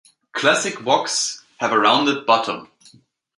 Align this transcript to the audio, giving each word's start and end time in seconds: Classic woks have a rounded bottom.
Classic 0.33 0.73
woks 0.79 1.43
have 1.59 1.71
a 1.71 1.79
rounded 1.79 2.25
bottom. 2.25 2.71